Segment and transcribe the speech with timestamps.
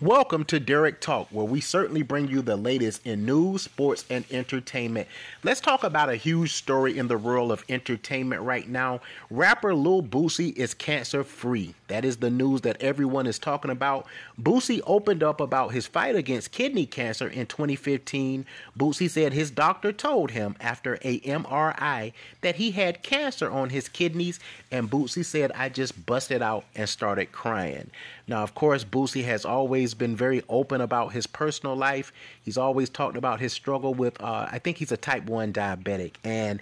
[0.00, 4.24] Welcome to Derek Talk, where we certainly bring you the latest in news, sports, and
[4.30, 5.08] entertainment.
[5.42, 9.00] Let's talk about a huge story in the world of entertainment right now.
[9.28, 11.74] Rapper Lil Boosie is cancer free.
[11.88, 14.06] That is the news that everyone is talking about.
[14.40, 18.46] Boosie opened up about his fight against kidney cancer in 2015.
[18.78, 22.12] Boosie said his doctor told him after a MRI
[22.42, 24.38] that he had cancer on his kidneys,
[24.70, 27.90] and Boosie said, I just busted out and started crying.
[28.28, 32.12] Now, of course, Boosie has always been very open about his personal life.
[32.42, 36.14] He's always talked about his struggle with, uh, I think he's a type 1 diabetic.
[36.24, 36.60] And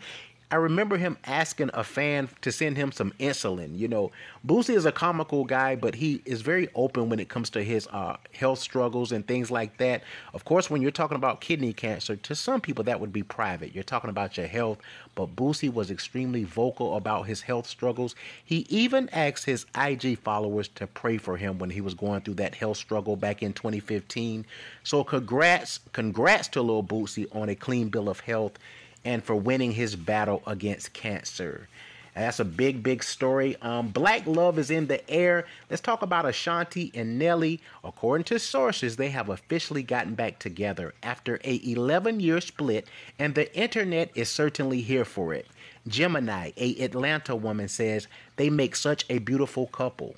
[0.49, 3.77] I remember him asking a fan to send him some insulin.
[3.77, 4.13] You know,
[4.47, 7.89] Boosie is a comical guy, but he is very open when it comes to his
[7.89, 10.05] uh, health struggles and things like that.
[10.35, 13.75] Of course, when you're talking about kidney cancer, to some people that would be private.
[13.75, 14.79] You're talking about your health,
[15.17, 18.15] but Boosie was extremely vocal about his health struggles.
[18.45, 22.35] He even asked his IG followers to pray for him when he was going through
[22.35, 24.47] that health struggle back in 2015.
[24.85, 28.61] So congrats, congrats to Lil Boosie on a clean bill of health
[29.07, 31.69] and for winning his battle against cancer.
[32.13, 33.57] that's a big, big story.
[33.63, 35.47] Um, Black love is in the air.
[35.71, 37.61] Let's talk about Ashanti and Nelly.
[37.85, 43.55] According to sources, they have officially gotten back together after a 11-year split, and the
[43.57, 45.47] internet is certainly here for it.
[45.87, 50.17] Gemini, a Atlanta woman, says they make such a beautiful couple.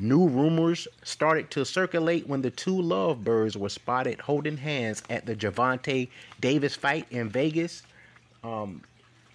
[0.00, 5.36] New rumors started to circulate when the two lovebirds were spotted holding hands at the
[5.36, 6.08] Gervonta
[6.40, 7.82] Davis fight in Vegas.
[8.42, 8.82] Um,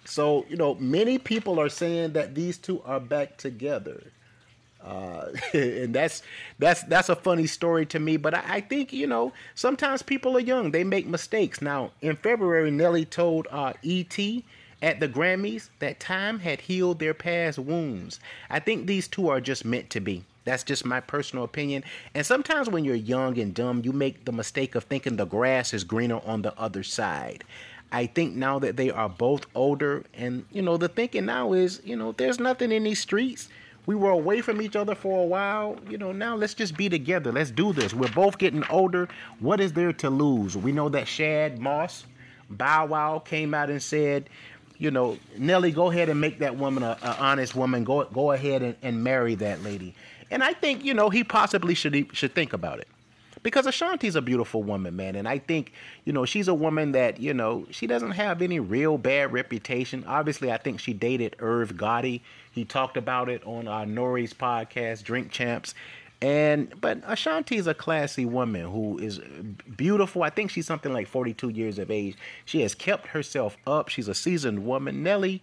[0.04, 4.02] so you know, many people are saying that these two are back together,
[4.84, 6.22] uh, and that's
[6.58, 8.16] that's that's a funny story to me.
[8.16, 11.60] But I, I, think you know, sometimes people are young; they make mistakes.
[11.60, 14.18] Now, in February, Nelly told uh, ET
[14.82, 18.20] at the Grammys that time had healed their past wounds.
[18.50, 20.24] I think these two are just meant to be.
[20.44, 21.82] That's just my personal opinion.
[22.14, 25.74] And sometimes when you're young and dumb, you make the mistake of thinking the grass
[25.74, 27.42] is greener on the other side.
[27.92, 31.80] I think now that they are both older, and you know, the thinking now is,
[31.84, 33.48] you know, there's nothing in these streets.
[33.86, 35.78] We were away from each other for a while.
[35.88, 37.30] You know, now let's just be together.
[37.30, 37.94] Let's do this.
[37.94, 39.08] We're both getting older.
[39.38, 40.56] What is there to lose?
[40.56, 42.04] We know that Shad Moss,
[42.50, 44.28] Bow Wow came out and said,
[44.78, 47.84] you know, Nelly, go ahead and make that woman a, a honest woman.
[47.84, 49.94] Go go ahead and, and marry that lady.
[50.32, 52.88] And I think, you know, he possibly should should think about it
[53.46, 55.72] because Ashanti's a beautiful woman, man, and I think
[56.04, 60.02] you know she's a woman that you know she doesn't have any real bad reputation.
[60.04, 62.22] Obviously, I think she dated Irv Gotti.
[62.50, 65.76] He talked about it on uh, Nori's podcast, Drink Champs.
[66.20, 69.20] And but Ashanti is a classy woman who is
[69.76, 70.24] beautiful.
[70.24, 72.16] I think she's something like 42 years of age.
[72.46, 73.90] She has kept herself up.
[73.90, 75.04] She's a seasoned woman.
[75.04, 75.40] Nelly,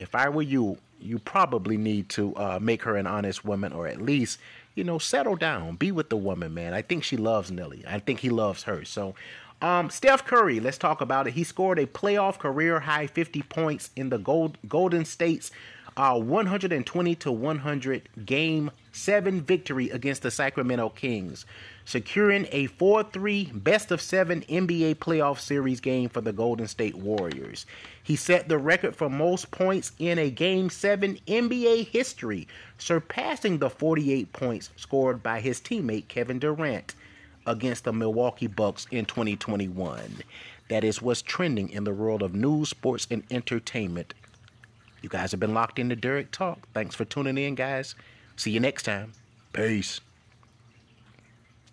[0.00, 3.86] if I were you, you probably need to uh, make her an honest woman, or
[3.86, 4.38] at least
[4.74, 6.74] you know, settle down, be with the woman, man.
[6.74, 7.84] I think she loves Nelly.
[7.86, 8.84] I think he loves her.
[8.84, 9.14] So,
[9.62, 11.34] um, Steph Curry, let's talk about it.
[11.34, 15.50] He scored a playoff career high 50 points in the Gold, Golden State's
[15.96, 21.46] uh, 120 to 100 game seven victory against the Sacramento Kings,
[21.84, 26.96] securing a 4 3 best of seven NBA playoff series game for the Golden State
[26.96, 27.66] Warriors.
[28.02, 33.70] He set the record for most points in a game seven NBA history, surpassing the
[33.70, 36.94] 48 points scored by his teammate Kevin Durant
[37.46, 40.22] against the Milwaukee Bucks in 2021.
[40.68, 44.14] That is what's trending in the world of news, sports, and entertainment
[45.04, 46.66] you guys have been locked into Derek Talk.
[46.72, 47.94] Thanks for tuning in, guys.
[48.36, 49.12] See you next time.
[49.52, 50.00] Peace.